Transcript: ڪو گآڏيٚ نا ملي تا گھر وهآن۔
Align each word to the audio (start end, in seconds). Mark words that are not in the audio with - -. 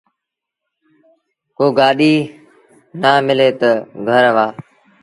ڪو 1.57 1.65
گآڏيٚ 1.77 2.27
نا 3.01 3.11
ملي 3.25 3.49
تا 3.59 3.71
گھر 4.09 4.25
وهآن۔ 4.35 4.53